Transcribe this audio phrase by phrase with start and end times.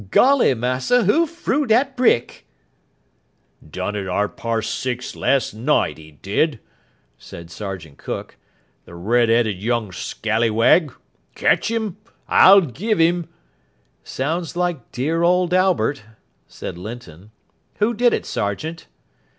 [0.09, 2.47] Golly, massa, who frew dat brick?"
[3.71, 6.59] "Done it at ar parse six last night, he did,"
[7.19, 8.35] said Sergeant Cook,
[8.85, 10.91] "the red 'eaded young scallywag.
[11.35, 13.29] Ketch 'im I'll give 'im"
[14.03, 16.01] "Sounds like dear old Albert,"
[16.47, 17.29] said Linton.
[17.75, 18.87] "Who did it, sergeant?"